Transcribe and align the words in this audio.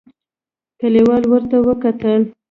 کليوالو 0.79 1.27
ورته 1.31 1.57
وکتل. 1.67 2.21